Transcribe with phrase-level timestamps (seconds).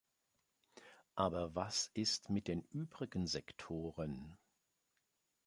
[1.13, 4.35] Aber was ist mit den übrigen Sektoren?